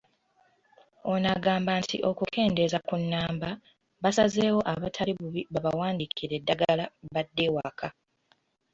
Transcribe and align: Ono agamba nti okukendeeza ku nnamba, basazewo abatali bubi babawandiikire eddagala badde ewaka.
Ono 1.11 1.27
agamba 1.35 1.71
nti 1.81 1.97
okukendeeza 2.09 2.77
ku 2.87 2.95
nnamba, 3.01 3.49
basazewo 4.03 4.59
abatali 4.73 5.11
bubi 5.19 5.41
babawandiikire 5.53 6.33
eddagala 6.37 6.85
badde 7.13 7.41
ewaka. 7.49 7.87